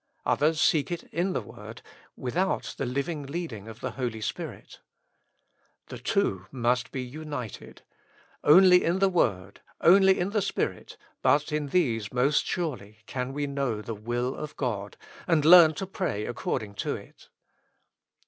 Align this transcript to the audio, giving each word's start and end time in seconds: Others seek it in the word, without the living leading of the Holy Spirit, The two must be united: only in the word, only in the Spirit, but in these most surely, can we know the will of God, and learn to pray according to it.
Others 0.25 0.59
seek 0.59 0.89
it 0.89 1.03
in 1.13 1.33
the 1.33 1.43
word, 1.43 1.83
without 2.15 2.73
the 2.79 2.87
living 2.87 3.21
leading 3.27 3.67
of 3.67 3.81
the 3.81 3.91
Holy 3.91 4.19
Spirit, 4.19 4.79
The 5.89 5.99
two 5.99 6.47
must 6.51 6.91
be 6.91 7.03
united: 7.03 7.83
only 8.43 8.83
in 8.83 8.97
the 8.97 9.09
word, 9.09 9.61
only 9.79 10.19
in 10.19 10.31
the 10.31 10.41
Spirit, 10.41 10.97
but 11.21 11.51
in 11.51 11.67
these 11.67 12.11
most 12.11 12.47
surely, 12.47 13.01
can 13.05 13.31
we 13.31 13.45
know 13.45 13.79
the 13.79 13.93
will 13.93 14.33
of 14.33 14.57
God, 14.57 14.97
and 15.27 15.45
learn 15.45 15.75
to 15.75 15.85
pray 15.85 16.25
according 16.25 16.73
to 16.77 16.95
it. 16.95 17.29